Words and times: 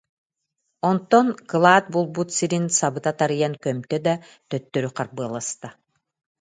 Онтон 0.89 1.27
кылаат 1.49 1.85
булбут 1.93 2.29
сирин 2.37 2.65
сабыта 2.79 3.11
тарыйан 3.19 3.53
көмтө 3.63 3.97
да, 4.05 4.13
төттөрү 4.51 4.89
харбыаласта 4.97 5.67